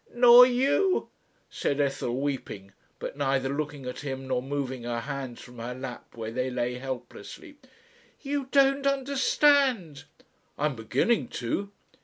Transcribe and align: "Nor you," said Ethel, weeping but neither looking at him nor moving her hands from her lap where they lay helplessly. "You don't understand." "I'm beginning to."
"Nor 0.15 0.47
you," 0.47 1.09
said 1.47 1.79
Ethel, 1.79 2.19
weeping 2.19 2.71
but 2.97 3.15
neither 3.15 3.49
looking 3.49 3.85
at 3.85 3.99
him 3.99 4.27
nor 4.27 4.41
moving 4.41 4.81
her 4.81 5.01
hands 5.01 5.41
from 5.43 5.59
her 5.59 5.75
lap 5.75 6.15
where 6.17 6.31
they 6.31 6.49
lay 6.49 6.79
helplessly. 6.79 7.57
"You 8.19 8.47
don't 8.51 8.87
understand." 8.87 10.05
"I'm 10.57 10.75
beginning 10.75 11.27
to." 11.45 11.71